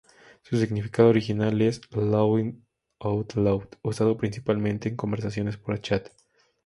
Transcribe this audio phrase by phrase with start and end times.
[0.41, 2.65] Su significado original es "Laughing
[3.01, 6.09] Out Loud", usado principalmente en conversaciones por chat.